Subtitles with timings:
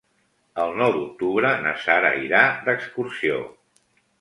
[0.63, 3.41] El nou d'octubre na Sara irà d'excursió.